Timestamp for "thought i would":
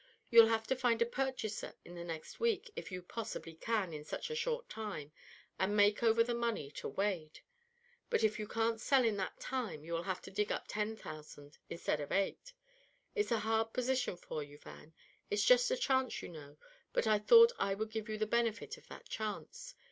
17.19-17.91